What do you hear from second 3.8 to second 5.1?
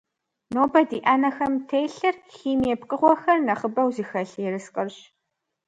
зыхэлъ ерыскъырщ.